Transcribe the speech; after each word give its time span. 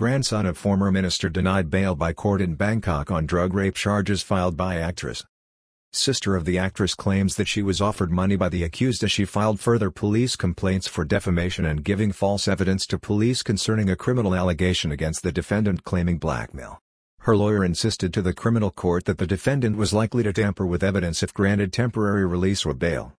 grandson 0.00 0.46
of 0.46 0.56
former 0.56 0.90
minister 0.90 1.28
denied 1.28 1.68
bail 1.68 1.94
by 1.94 2.10
court 2.10 2.40
in 2.40 2.54
Bangkok 2.54 3.10
on 3.10 3.26
drug 3.26 3.52
rape 3.52 3.74
charges 3.74 4.22
filed 4.22 4.56
by 4.56 4.76
actress. 4.76 5.22
Sister 5.92 6.36
of 6.36 6.46
the 6.46 6.56
actress 6.56 6.94
claims 6.94 7.36
that 7.36 7.46
she 7.46 7.60
was 7.60 7.82
offered 7.82 8.10
money 8.10 8.34
by 8.34 8.48
the 8.48 8.64
accused 8.64 9.04
as 9.04 9.12
she 9.12 9.26
filed 9.26 9.60
further 9.60 9.90
police 9.90 10.36
complaints 10.36 10.88
for 10.88 11.04
defamation 11.04 11.66
and 11.66 11.84
giving 11.84 12.12
false 12.12 12.48
evidence 12.48 12.86
to 12.86 12.98
police 12.98 13.42
concerning 13.42 13.90
a 13.90 13.94
criminal 13.94 14.34
allegation 14.34 14.90
against 14.90 15.22
the 15.22 15.32
defendant 15.32 15.84
claiming 15.84 16.16
blackmail. 16.16 16.78
Her 17.18 17.36
lawyer 17.36 17.62
insisted 17.62 18.14
to 18.14 18.22
the 18.22 18.32
criminal 18.32 18.70
court 18.70 19.04
that 19.04 19.18
the 19.18 19.26
defendant 19.26 19.76
was 19.76 19.92
likely 19.92 20.22
to 20.22 20.32
tamper 20.32 20.64
with 20.64 20.82
evidence 20.82 21.22
if 21.22 21.34
granted 21.34 21.74
temporary 21.74 22.24
release 22.24 22.64
or 22.64 22.72
bail. 22.72 23.12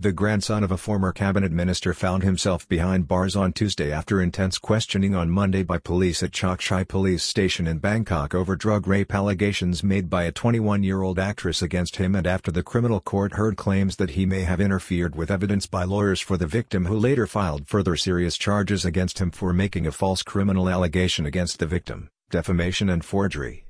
The 0.00 0.12
grandson 0.12 0.62
of 0.62 0.70
a 0.70 0.76
former 0.76 1.10
cabinet 1.10 1.50
minister 1.50 1.92
found 1.92 2.22
himself 2.22 2.68
behind 2.68 3.08
bars 3.08 3.34
on 3.34 3.52
Tuesday 3.52 3.90
after 3.90 4.22
intense 4.22 4.56
questioning 4.56 5.16
on 5.16 5.28
Monday 5.28 5.64
by 5.64 5.78
police 5.78 6.22
at 6.22 6.30
Chok 6.30 6.60
Chai 6.60 6.84
police 6.84 7.24
station 7.24 7.66
in 7.66 7.78
Bangkok 7.78 8.32
over 8.32 8.54
drug 8.54 8.86
rape 8.86 9.12
allegations 9.12 9.82
made 9.82 10.08
by 10.08 10.22
a 10.22 10.30
21-year-old 10.30 11.18
actress 11.18 11.62
against 11.62 11.96
him 11.96 12.14
and 12.14 12.28
after 12.28 12.52
the 12.52 12.62
criminal 12.62 13.00
court 13.00 13.32
heard 13.32 13.56
claims 13.56 13.96
that 13.96 14.10
he 14.10 14.24
may 14.24 14.42
have 14.42 14.60
interfered 14.60 15.16
with 15.16 15.32
evidence 15.32 15.66
by 15.66 15.82
lawyers 15.82 16.20
for 16.20 16.36
the 16.36 16.46
victim 16.46 16.86
who 16.86 16.96
later 16.96 17.26
filed 17.26 17.66
further 17.66 17.96
serious 17.96 18.38
charges 18.38 18.84
against 18.84 19.18
him 19.18 19.32
for 19.32 19.52
making 19.52 19.84
a 19.84 19.90
false 19.90 20.22
criminal 20.22 20.68
allegation 20.68 21.26
against 21.26 21.58
the 21.58 21.66
victim, 21.66 22.08
defamation 22.30 22.88
and 22.88 23.04
forgery. 23.04 23.67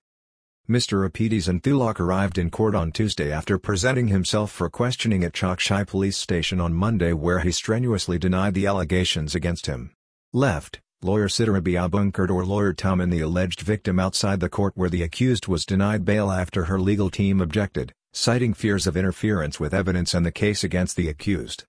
Mr. 0.68 1.08
Apidis 1.08 1.48
Thulok 1.62 1.98
arrived 1.98 2.36
in 2.36 2.50
court 2.50 2.74
on 2.74 2.92
Tuesday 2.92 3.32
after 3.32 3.56
presenting 3.56 4.08
himself 4.08 4.52
for 4.52 4.68
questioning 4.68 5.24
at 5.24 5.32
Chok 5.32 5.60
Chai 5.60 5.82
police 5.82 6.18
station 6.18 6.60
on 6.60 6.74
Monday 6.74 7.14
where 7.14 7.38
he 7.38 7.50
strenuously 7.50 8.18
denied 8.18 8.52
the 8.52 8.66
allegations 8.66 9.34
against 9.34 9.64
him. 9.64 9.92
Left, 10.34 10.78
lawyer 11.00 11.27
Sitra 11.27 11.62
Biabunkert 11.62 12.28
or 12.28 12.44
lawyer 12.44 12.74
Tom 12.74 13.00
and 13.00 13.10
the 13.10 13.22
alleged 13.22 13.62
victim 13.62 13.98
outside 13.98 14.41
the 14.41 14.50
court 14.50 14.74
where 14.77 14.91
the 14.91 15.02
accused 15.02 15.48
was 15.48 15.64
denied 15.64 16.04
bail 16.04 16.30
after 16.30 16.64
her 16.64 16.78
legal 16.78 17.08
team 17.08 17.41
objected, 17.41 17.94
citing 18.12 18.53
fears 18.53 18.86
of 18.86 18.94
interference 18.94 19.58
with 19.58 19.72
evidence 19.72 20.12
and 20.12 20.27
the 20.27 20.30
case 20.30 20.62
against 20.62 20.97
the 20.97 21.08
accused. 21.08 21.64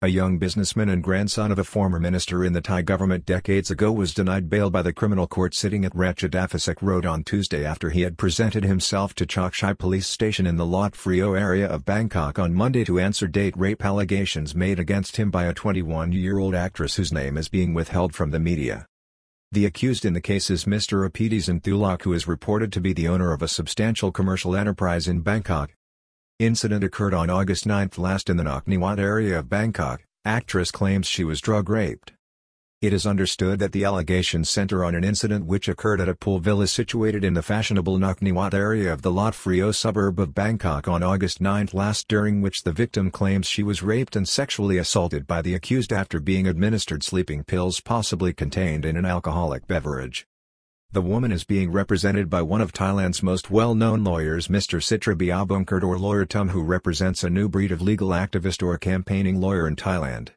A 0.00 0.06
young 0.06 0.38
businessman 0.38 0.90
and 0.90 1.02
grandson 1.02 1.50
of 1.50 1.58
a 1.58 1.64
former 1.64 1.98
minister 1.98 2.44
in 2.44 2.52
the 2.52 2.60
Thai 2.60 2.82
government 2.82 3.26
decades 3.26 3.68
ago 3.68 3.90
was 3.90 4.14
denied 4.14 4.48
bail 4.48 4.70
by 4.70 4.80
the 4.80 4.92
criminal 4.92 5.26
court 5.26 5.56
sitting 5.56 5.84
at 5.84 5.92
Ratchadaphisek 5.92 6.80
Road 6.80 7.04
on 7.04 7.24
Tuesday 7.24 7.64
after 7.64 7.90
he 7.90 8.02
had 8.02 8.16
presented 8.16 8.62
himself 8.62 9.12
to 9.16 9.26
Chok 9.26 9.54
Chai 9.54 9.72
police 9.72 10.06
station 10.06 10.46
in 10.46 10.54
the 10.54 10.64
Lat 10.64 10.92
Phrao 10.92 11.36
area 11.36 11.66
of 11.66 11.84
Bangkok 11.84 12.38
on 12.38 12.54
Monday 12.54 12.84
to 12.84 13.00
answer 13.00 13.26
date 13.26 13.56
rape 13.56 13.84
allegations 13.84 14.54
made 14.54 14.78
against 14.78 15.16
him 15.16 15.32
by 15.32 15.46
a 15.46 15.52
21-year-old 15.52 16.54
actress 16.54 16.94
whose 16.94 17.12
name 17.12 17.36
is 17.36 17.48
being 17.48 17.74
withheld 17.74 18.14
from 18.14 18.30
the 18.30 18.38
media. 18.38 18.86
The 19.50 19.66
accused 19.66 20.04
in 20.04 20.12
the 20.12 20.20
case 20.20 20.48
is 20.48 20.64
Mr. 20.64 21.08
Apidis 21.10 21.48
Thulok 21.62 22.02
who 22.02 22.12
is 22.12 22.28
reported 22.28 22.72
to 22.74 22.80
be 22.80 22.92
the 22.92 23.08
owner 23.08 23.32
of 23.32 23.42
a 23.42 23.48
substantial 23.48 24.12
commercial 24.12 24.54
enterprise 24.54 25.08
in 25.08 25.22
Bangkok, 25.22 25.72
Incident 26.38 26.84
occurred 26.84 27.14
on 27.14 27.30
August 27.30 27.66
9 27.66 27.90
last 27.96 28.30
in 28.30 28.36
the 28.36 28.44
Nok 28.44 28.62
Wat 28.68 29.00
area 29.00 29.40
of 29.40 29.48
Bangkok, 29.48 30.04
actress 30.24 30.70
claims 30.70 31.08
she 31.08 31.24
was 31.24 31.40
drug 31.40 31.68
raped. 31.68 32.12
It 32.80 32.92
is 32.92 33.08
understood 33.08 33.58
that 33.58 33.72
the 33.72 33.84
allegations 33.84 34.48
center 34.48 34.84
on 34.84 34.94
an 34.94 35.02
incident 35.02 35.46
which 35.46 35.68
occurred 35.68 36.00
at 36.00 36.08
a 36.08 36.14
pool 36.14 36.38
villa 36.38 36.68
situated 36.68 37.24
in 37.24 37.34
the 37.34 37.42
fashionable 37.42 37.98
Nok 37.98 38.18
Wat 38.22 38.54
area 38.54 38.92
of 38.92 39.02
the 39.02 39.10
Lat 39.10 39.34
Phrao 39.34 39.74
suburb 39.74 40.20
of 40.20 40.32
Bangkok 40.32 40.86
on 40.86 41.02
August 41.02 41.40
9 41.40 41.70
last 41.72 42.06
during 42.06 42.40
which 42.40 42.62
the 42.62 42.70
victim 42.70 43.10
claims 43.10 43.48
she 43.48 43.64
was 43.64 43.82
raped 43.82 44.14
and 44.14 44.28
sexually 44.28 44.78
assaulted 44.78 45.26
by 45.26 45.42
the 45.42 45.56
accused 45.56 45.92
after 45.92 46.20
being 46.20 46.46
administered 46.46 47.02
sleeping 47.02 47.42
pills 47.42 47.80
possibly 47.80 48.32
contained 48.32 48.84
in 48.84 48.96
an 48.96 49.04
alcoholic 49.04 49.66
beverage. 49.66 50.24
The 50.90 51.02
woman 51.02 51.32
is 51.32 51.44
being 51.44 51.70
represented 51.70 52.30
by 52.30 52.40
one 52.40 52.62
of 52.62 52.72
Thailand's 52.72 53.22
most 53.22 53.50
well-known 53.50 54.04
lawyers 54.04 54.48
Mr. 54.48 54.80
Sitra 54.80 55.14
Biabunkert 55.14 55.82
or 55.82 55.98
Lawyer 55.98 56.24
Tum 56.24 56.48
who 56.48 56.62
represents 56.62 57.22
a 57.22 57.28
new 57.28 57.46
breed 57.46 57.70
of 57.70 57.82
legal 57.82 58.08
activist 58.08 58.66
or 58.66 58.78
campaigning 58.78 59.38
lawyer 59.38 59.68
in 59.68 59.76
Thailand. 59.76 60.30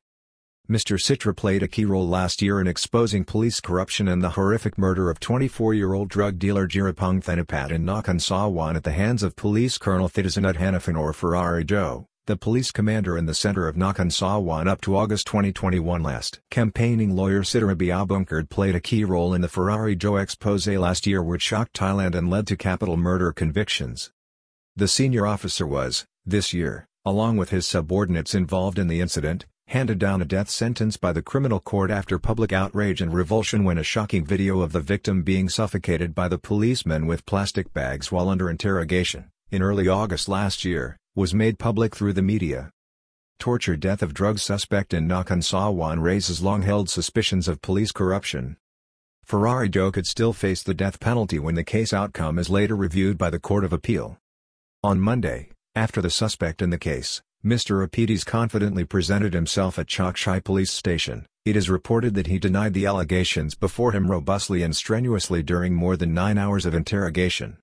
Mr. 0.69 0.99
Sitra 0.99 1.33
played 1.33 1.63
a 1.63 1.69
key 1.69 1.85
role 1.85 2.05
last 2.05 2.41
year 2.41 2.59
in 2.59 2.67
exposing 2.67 3.23
police 3.23 3.61
corruption 3.61 4.09
and 4.09 4.21
the 4.21 4.31
horrific 4.31 4.77
murder 4.77 5.09
of 5.09 5.21
24-year-old 5.21 6.09
drug 6.09 6.37
dealer 6.37 6.67
Jirapong 6.67 7.23
Thanapat 7.23 7.71
in 7.71 7.85
Nakhon 7.85 8.19
Sawan 8.19 8.75
at 8.75 8.83
the 8.83 8.91
hands 8.91 9.23
of 9.23 9.37
police 9.37 9.77
Colonel 9.77 10.09
Thitisan 10.09 10.43
Utthanaphon 10.43 10.99
or 10.99 11.13
Ferrari 11.13 11.63
Joe 11.63 12.07
the 12.27 12.37
police 12.37 12.69
commander 12.69 13.17
in 13.17 13.25
the 13.25 13.33
center 13.33 13.67
of 13.67 13.75
Nakhon 13.75 14.67
up 14.67 14.81
to 14.81 14.95
August 14.95 15.25
2021 15.25 16.03
last. 16.03 16.39
Campaigning 16.51 17.15
lawyer 17.15 17.41
Sitra 17.41 17.75
Biabunkert 17.75 18.47
played 18.47 18.75
a 18.75 18.79
key 18.79 19.03
role 19.03 19.33
in 19.33 19.41
the 19.41 19.47
Ferrari 19.47 19.95
Joe 19.95 20.17
expose 20.17 20.67
last 20.67 21.07
year 21.07 21.23
which 21.23 21.41
shocked 21.41 21.75
Thailand 21.75 22.13
and 22.13 22.29
led 22.29 22.45
to 22.45 22.55
capital 22.55 22.95
murder 22.95 23.31
convictions. 23.31 24.11
The 24.75 24.87
senior 24.87 25.25
officer 25.25 25.65
was, 25.65 26.05
this 26.23 26.53
year, 26.53 26.85
along 27.03 27.37
with 27.37 27.49
his 27.49 27.65
subordinates 27.65 28.35
involved 28.35 28.77
in 28.77 28.87
the 28.87 29.01
incident, 29.01 29.47
handed 29.65 29.97
down 29.97 30.21
a 30.21 30.25
death 30.25 30.49
sentence 30.49 30.97
by 30.97 31.11
the 31.11 31.23
criminal 31.23 31.59
court 31.59 31.89
after 31.89 32.19
public 32.19 32.53
outrage 32.53 33.01
and 33.01 33.15
revulsion 33.15 33.63
when 33.63 33.79
a 33.79 33.83
shocking 33.83 34.23
video 34.23 34.61
of 34.61 34.73
the 34.73 34.79
victim 34.79 35.23
being 35.23 35.49
suffocated 35.49 36.13
by 36.13 36.27
the 36.27 36.37
policemen 36.37 37.07
with 37.07 37.25
plastic 37.25 37.73
bags 37.73 38.11
while 38.11 38.29
under 38.29 38.47
interrogation, 38.47 39.31
in 39.49 39.63
early 39.63 39.87
August 39.87 40.29
last 40.29 40.63
year, 40.63 40.97
was 41.15 41.33
made 41.33 41.59
public 41.59 41.93
through 41.93 42.13
the 42.13 42.21
media. 42.21 42.71
Torture 43.37 43.75
death 43.75 44.01
of 44.01 44.13
drug 44.13 44.39
suspect 44.39 44.93
in 44.93 45.09
Nakhon 45.09 46.01
raises 46.01 46.41
long-held 46.41 46.89
suspicions 46.89 47.49
of 47.49 47.61
police 47.61 47.91
corruption. 47.91 48.55
Ferrari 49.25 49.67
Joe 49.67 49.91
could 49.91 50.07
still 50.07 50.31
face 50.31 50.63
the 50.63 50.73
death 50.73 51.01
penalty 51.01 51.37
when 51.37 51.55
the 51.55 51.65
case 51.65 51.91
outcome 51.91 52.39
is 52.39 52.49
later 52.49 52.77
reviewed 52.77 53.17
by 53.17 53.29
the 53.29 53.39
Court 53.39 53.65
of 53.65 53.73
Appeal. 53.73 54.19
On 54.83 55.01
Monday, 55.01 55.49
after 55.75 56.01
the 56.01 56.09
suspect 56.09 56.61
in 56.61 56.69
the 56.69 56.77
case, 56.77 57.21
Mr. 57.43 57.85
Apidis 57.85 58.25
confidently 58.25 58.85
presented 58.85 59.33
himself 59.33 59.77
at 59.77 59.87
Chok 59.87 60.15
Chai 60.15 60.39
police 60.39 60.71
station. 60.71 61.25
It 61.43 61.57
is 61.57 61.69
reported 61.69 62.13
that 62.13 62.27
he 62.27 62.39
denied 62.39 62.73
the 62.73 62.85
allegations 62.85 63.55
before 63.55 63.91
him 63.91 64.09
robustly 64.09 64.63
and 64.63 64.75
strenuously 64.75 65.43
during 65.43 65.73
more 65.73 65.97
than 65.97 66.13
nine 66.13 66.37
hours 66.37 66.65
of 66.65 66.73
interrogation. 66.73 67.57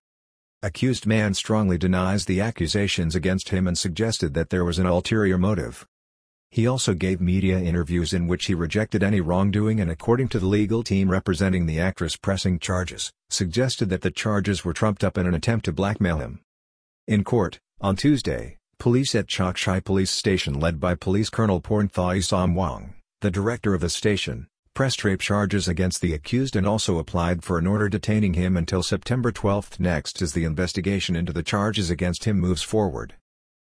Accused 0.61 1.07
man 1.07 1.35
strongly 1.35 1.79
denies 1.79 2.25
the 2.25 2.41
accusations 2.41 3.15
against 3.15 3.51
him 3.51 3.69
and 3.69 3.79
suggested 3.79 4.35
that 4.35 4.51
there 4.51 4.65
was 4.65 4.81
an 4.81 4.87
ulterior 4.87 5.39
motive. 5.39 5.87
He 6.51 6.67
also 6.67 6.95
gave 6.95 7.21
media 7.21 7.61
interviews 7.61 8.13
in 8.13 8.27
which 8.27 8.47
he 8.47 8.55
rejected 8.55 9.05
any 9.05 9.21
wrongdoing 9.21 9.81
and 9.81 9.89
according 9.89 10.27
to 10.31 10.41
the 10.41 10.49
legal 10.49 10.83
team 10.83 11.13
representing 11.13 11.67
the 11.67 11.79
actress 11.79 12.17
pressing 12.17 12.59
charges, 12.59 13.13
suggested 13.31 13.89
that 13.91 14.01
the 14.01 14.11
charges 14.11 14.65
were 14.65 14.73
trumped 14.73 15.05
up 15.05 15.17
in 15.17 15.29
an 15.29 15.35
attempt 15.35 15.65
to 15.67 15.73
blackmail 15.73 16.19
him. 16.19 16.41
In 17.07 17.23
court, 17.23 17.61
on 17.81 17.95
Tuesday, 17.95 18.57
police 18.81 19.15
at 19.15 19.29
Chok 19.29 19.55
Chai 19.55 19.79
police 19.79 20.11
station 20.11 20.59
led 20.59 20.81
by 20.81 20.97
Police 20.97 21.31
Colonel 21.31 21.61
Pornthai 21.61 22.21
Wong, 22.53 22.95
the 23.21 23.31
director 23.31 23.75
of 23.75 23.81
the 23.81 23.91
station, 23.91 24.49
pressed 24.79 25.03
rape 25.03 25.19
charges 25.19 25.67
against 25.67 26.01
the 26.01 26.15
accused 26.15 26.55
and 26.55 26.65
also 26.65 26.99
applied 26.99 27.43
for 27.43 27.59
an 27.59 27.67
order 27.67 27.89
detaining 27.89 28.35
him 28.35 28.57
until 28.57 28.81
September 28.81 29.33
12 29.33 29.81
next 29.81 30.23
as 30.23 30.35
the 30.35 30.45
investigation 30.45 31.17
into 31.17 31.33
the 31.33 31.43
charges 31.43 31.91
against 31.91 32.27
him 32.27 32.39
moves 32.39 32.63
forward. 32.63 33.13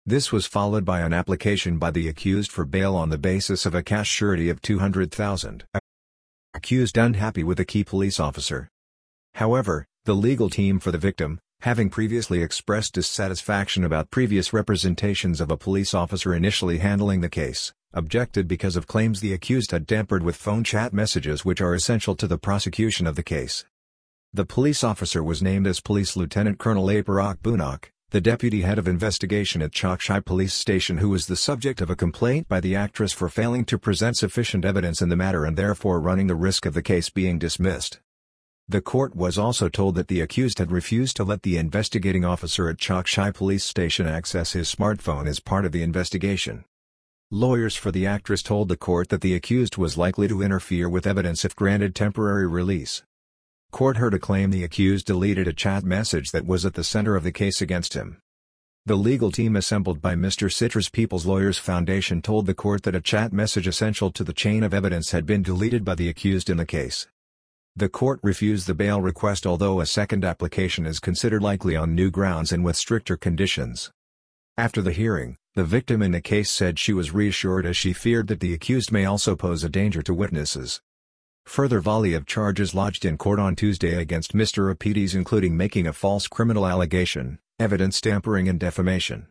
This 0.05 0.33
was 0.33 0.45
followed 0.45 0.83
by 0.83 0.99
an 0.99 1.13
application 1.13 1.77
by 1.77 1.91
the 1.91 2.09
accused 2.09 2.51
for 2.51 2.65
bail 2.65 2.97
on 2.97 3.11
the 3.11 3.17
basis 3.17 3.65
of 3.65 3.73
a 3.73 3.81
cash 3.81 4.09
surety 4.09 4.49
of 4.49 4.61
200,000. 4.61 5.63
Accused 6.53 6.97
unhappy 6.97 7.45
with 7.45 7.61
a 7.61 7.65
key 7.65 7.85
police 7.85 8.19
officer. 8.19 8.67
However, 9.35 9.85
the 10.03 10.15
legal 10.15 10.49
team 10.49 10.79
for 10.79 10.91
the 10.91 10.97
victim, 10.97 11.39
having 11.61 11.89
previously 11.89 12.43
expressed 12.43 12.95
dissatisfaction 12.95 13.85
about 13.85 14.11
previous 14.11 14.51
representations 14.51 15.39
of 15.39 15.49
a 15.49 15.55
police 15.55 15.93
officer 15.93 16.33
initially 16.35 16.79
handling 16.79 17.21
the 17.21 17.29
case, 17.29 17.71
objected 17.93 18.47
because 18.47 18.75
of 18.75 18.87
claims 18.87 19.19
the 19.19 19.33
accused 19.33 19.71
had 19.71 19.87
tampered 19.87 20.23
with 20.23 20.35
phone 20.35 20.63
chat 20.63 20.93
messages 20.93 21.43
which 21.43 21.61
are 21.61 21.73
essential 21.73 22.15
to 22.15 22.27
the 22.27 22.37
prosecution 22.37 23.07
of 23.07 23.15
the 23.15 23.23
case. 23.23 23.65
The 24.31 24.45
police 24.45 24.83
officer 24.83 25.23
was 25.23 25.41
named 25.41 25.65
as 25.65 25.79
Police 25.79 26.15
Lieutenant 26.15 26.59
Colonel 26.59 26.85
Aparak 26.85 27.39
Bunak, 27.39 27.85
the 28.11 28.21
deputy 28.21 28.61
head 28.61 28.77
of 28.77 28.87
investigation 28.87 29.61
at 29.61 29.71
Chok 29.71 29.99
Chai 29.99 30.19
police 30.19 30.53
station 30.53 30.97
who 30.97 31.09
was 31.09 31.27
the 31.27 31.35
subject 31.35 31.81
of 31.81 31.89
a 31.89 31.95
complaint 31.95 32.47
by 32.47 32.59
the 32.59 32.75
actress 32.75 33.11
for 33.11 33.29
failing 33.29 33.65
to 33.65 33.77
present 33.77 34.17
sufficient 34.17 34.65
evidence 34.65 35.01
in 35.01 35.09
the 35.09 35.15
matter 35.15 35.45
and 35.45 35.57
therefore 35.57 35.99
running 35.99 36.27
the 36.27 36.35
risk 36.35 36.65
of 36.65 36.73
the 36.75 36.81
case 36.83 37.09
being 37.09 37.39
dismissed. 37.39 37.99
The 38.67 38.81
court 38.81 39.15
was 39.15 39.39
also 39.39 39.67
told 39.67 39.95
that 39.95 40.09
the 40.09 40.21
accused 40.21 40.59
had 40.59 40.71
refused 40.71 41.15
to 41.15 41.23
let 41.23 41.41
the 41.41 41.57
investigating 41.57 42.23
officer 42.23 42.69
at 42.69 42.77
Chok 42.77 43.07
Chai 43.07 43.31
police 43.31 43.63
station 43.63 44.05
access 44.05 44.53
his 44.53 44.73
smartphone 44.73 45.27
as 45.27 45.39
part 45.39 45.65
of 45.65 45.71
the 45.71 45.81
investigation. 45.81 46.65
Lawyers 47.31 47.75
for 47.75 47.91
the 47.91 48.07
actress 48.07 48.41
told 48.41 48.69
the 48.69 48.75
court 48.75 49.09
that 49.09 49.21
the 49.21 49.35
accused 49.35 49.77
was 49.77 49.99
likely 49.99 50.27
to 50.27 50.41
interfere 50.41 50.89
with 50.89 51.05
evidence 51.05 51.45
if 51.45 51.55
granted 51.55 51.93
temporary 51.93 52.47
release. 52.47 53.03
Court 53.69 53.97
heard 53.97 54.15
a 54.15 54.19
claim 54.19 54.49
the 54.49 54.63
accused 54.63 55.05
deleted 55.05 55.47
a 55.47 55.53
chat 55.53 55.83
message 55.83 56.31
that 56.31 56.47
was 56.47 56.65
at 56.65 56.73
the 56.73 56.83
center 56.83 57.15
of 57.15 57.23
the 57.23 57.31
case 57.31 57.61
against 57.61 57.93
him. 57.93 58.17
The 58.87 58.95
legal 58.95 59.31
team 59.31 59.55
assembled 59.55 60.01
by 60.01 60.15
Mr. 60.15 60.51
Sitra's 60.51 60.89
People's 60.89 61.27
Lawyers 61.27 61.59
Foundation 61.59 62.23
told 62.23 62.47
the 62.47 62.55
court 62.55 62.81
that 62.81 62.95
a 62.95 63.01
chat 63.01 63.31
message 63.31 63.67
essential 63.67 64.09
to 64.09 64.23
the 64.23 64.33
chain 64.33 64.63
of 64.63 64.73
evidence 64.73 65.11
had 65.11 65.27
been 65.27 65.43
deleted 65.43 65.85
by 65.85 65.93
the 65.93 66.09
accused 66.09 66.49
in 66.49 66.57
the 66.57 66.65
case. 66.65 67.07
The 67.75 67.89
court 67.89 68.19
refused 68.23 68.65
the 68.65 68.73
bail 68.73 69.01
request 69.01 69.45
although 69.45 69.81
a 69.81 69.85
second 69.85 70.25
application 70.25 70.87
is 70.87 70.99
considered 70.99 71.43
likely 71.43 71.75
on 71.75 71.93
new 71.93 72.09
grounds 72.09 72.51
and 72.51 72.65
with 72.65 72.75
stricter 72.75 73.15
conditions. 73.15 73.91
After 74.59 74.81
the 74.81 74.91
hearing, 74.91 75.37
the 75.55 75.63
victim 75.63 76.01
in 76.01 76.11
the 76.11 76.19
case 76.19 76.51
said 76.51 76.77
she 76.77 76.91
was 76.91 77.13
reassured 77.13 77.65
as 77.65 77.77
she 77.77 77.93
feared 77.93 78.27
that 78.27 78.41
the 78.41 78.53
accused 78.53 78.91
may 78.91 79.05
also 79.05 79.33
pose 79.33 79.63
a 79.63 79.69
danger 79.69 80.01
to 80.01 80.13
witnesses. 80.13 80.81
Further 81.45 81.79
volley 81.79 82.13
of 82.13 82.25
charges 82.25 82.75
lodged 82.75 83.05
in 83.05 83.17
court 83.17 83.39
on 83.39 83.55
Tuesday 83.55 83.95
against 83.95 84.33
Mr. 84.33 84.69
Apidis 84.69 85.15
including 85.15 85.55
making 85.55 85.87
a 85.87 85.93
false 85.93 86.27
criminal 86.27 86.67
allegation, 86.67 87.39
evidence 87.57 88.01
tampering 88.01 88.49
and 88.49 88.59
defamation. 88.59 89.27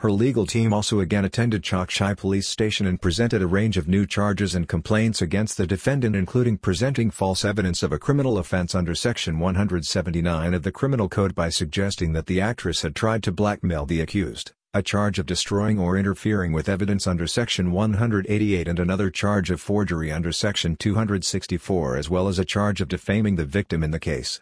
Her 0.00 0.10
legal 0.10 0.46
team 0.46 0.72
also 0.72 1.00
again 1.00 1.26
attended 1.26 1.62
Chok 1.62 1.90
Chai 1.90 2.14
police 2.14 2.48
station 2.48 2.86
and 2.86 3.02
presented 3.02 3.42
a 3.42 3.46
range 3.46 3.76
of 3.76 3.86
new 3.86 4.06
charges 4.06 4.54
and 4.54 4.66
complaints 4.66 5.20
against 5.20 5.58
the 5.58 5.66
defendant 5.66 6.16
including 6.16 6.56
presenting 6.56 7.10
false 7.10 7.44
evidence 7.44 7.82
of 7.82 7.92
a 7.92 7.98
criminal 7.98 8.38
offense 8.38 8.74
under 8.74 8.94
Section 8.94 9.38
179 9.38 10.54
of 10.54 10.62
the 10.62 10.72
Criminal 10.72 11.10
Code 11.10 11.34
by 11.34 11.50
suggesting 11.50 12.14
that 12.14 12.24
the 12.24 12.40
actress 12.40 12.80
had 12.80 12.96
tried 12.96 13.22
to 13.24 13.30
blackmail 13.30 13.84
the 13.84 14.00
accused 14.00 14.52
a 14.72 14.80
charge 14.80 15.18
of 15.18 15.26
destroying 15.26 15.78
or 15.78 15.98
interfering 15.98 16.52
with 16.52 16.70
evidence 16.70 17.06
under 17.06 17.26
Section 17.26 17.70
188 17.70 18.68
and 18.68 18.78
another 18.78 19.10
charge 19.10 19.50
of 19.50 19.60
forgery 19.60 20.10
under 20.10 20.32
Section 20.32 20.76
264 20.76 21.98
as 21.98 22.08
well 22.08 22.26
as 22.26 22.38
a 22.38 22.44
charge 22.46 22.80
of 22.80 22.88
defaming 22.88 23.36
the 23.36 23.44
victim 23.44 23.82
in 23.82 23.90
the 23.90 24.00
case. 24.00 24.40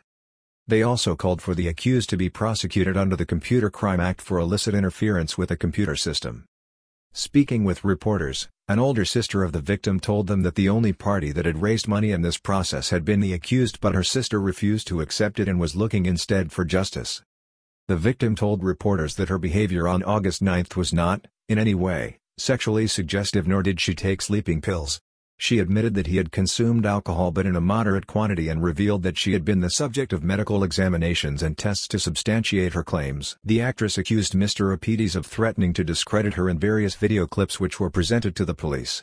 They 0.69 0.83
also 0.83 1.17
called 1.17 1.41
for 1.41 1.55
the 1.55 1.67
accused 1.67 2.11
to 2.11 2.19
be 2.19 2.29
prosecuted 2.29 2.95
under 2.95 3.17
the 3.17 3.25
Computer 3.25 3.71
Crime 3.71 4.01
Act 4.01 4.21
for 4.21 4.39
illicit 4.39 4.75
interference 4.75 5.39
with 5.39 5.51
a 5.51 5.57
computer 5.57 5.97
system. 5.97 6.45
Speaking 7.15 7.65
with 7.65 7.85
reporters, 7.85 8.49
an 8.69 8.79
older 8.79 9.07
sister 9.07 9.43
of 9.43 9.53
the 9.53 9.63
victim 9.63 9.99
told 9.99 10.27
them 10.27 10.43
that 10.43 10.57
the 10.57 10.69
only 10.69 10.93
party 10.93 11.33
that 11.33 11.47
had 11.47 11.63
raised 11.63 11.89
money 11.89 12.11
in 12.11 12.21
this 12.21 12.37
process 12.37 12.91
had 12.91 13.03
been 13.03 13.21
the 13.21 13.33
accused 13.33 13.81
but 13.81 13.95
her 13.95 14.05
sister 14.05 14.39
refused 14.39 14.87
to 14.89 15.01
accept 15.01 15.41
it 15.41 15.49
and 15.49 15.59
was 15.59 15.75
looking 15.75 16.05
instead 16.05 16.53
for 16.53 16.67
justice. 16.67 17.23
The 17.87 17.97
victim 17.97 18.37
told 18.37 18.63
reporters 18.63 19.15
that 19.15 19.31
her 19.31 19.39
behavior 19.39 19.89
on 19.89 20.03
August 20.03 20.43
9 20.43 20.67
was 20.77 20.93
not, 20.93 21.27
in 21.49 21.59
any 21.59 21.75
way, 21.75 22.19
sexually 22.37 22.87
suggestive 22.87 23.49
nor 23.49 23.63
did 23.63 23.81
she 23.81 23.95
take 23.95 24.21
sleeping 24.21 24.61
pills. 24.61 25.01
She 25.41 25.61
admitted 25.61 25.95
that 25.95 26.09
he 26.09 26.17
had 26.17 26.33
consumed 26.33 26.85
alcohol 26.85 27.31
but 27.31 27.47
in 27.47 27.55
a 27.55 27.61
moderate 27.61 28.09
quantity 28.09 28.49
and 28.49 28.63
revealed 28.63 29.05
that 29.05 29.17
she 29.17 29.33
had 29.35 29.45
been 29.45 29.61
the 29.61 29.71
subject 29.71 30.13
of 30.13 30.25
medical 30.25 30.65
examinations 30.65 31.45
and 31.45 31.57
tests 31.57 31.87
to 31.89 31.99
substantiate 32.01 32.75
her 32.75 32.83
claims. 32.83 33.37
The 33.45 33.61
actress 33.61 33.97
accused 33.97 34.33
Mr. 34.33 34.77
Apidis 34.77 35.15
of 35.15 35.27
threatening 35.27 35.73
to 35.75 35.85
discredit 35.85 36.35
her 36.35 36.49
in 36.49 36.59
various 36.59 36.97
video 36.97 37.27
clips 37.27 37.61
which 37.61 37.79
were 37.79 37.89
presented 37.89 38.35
to 38.37 38.45
the 38.45 38.61
police. 38.65 38.97